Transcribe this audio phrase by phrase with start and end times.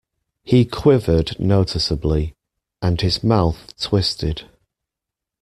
[0.41, 2.33] He quivered noticeably,
[2.81, 4.49] and his mouth twisted.